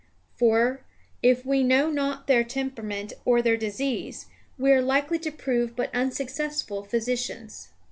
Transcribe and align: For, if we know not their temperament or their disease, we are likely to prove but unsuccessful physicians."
For, 0.35 0.81
if 1.21 1.45
we 1.45 1.63
know 1.63 1.91
not 1.91 2.25
their 2.25 2.43
temperament 2.43 3.13
or 3.23 3.39
their 3.39 3.55
disease, 3.55 4.25
we 4.57 4.71
are 4.71 4.81
likely 4.81 5.19
to 5.19 5.31
prove 5.31 5.75
but 5.75 5.93
unsuccessful 5.93 6.83
physicians." 6.83 7.69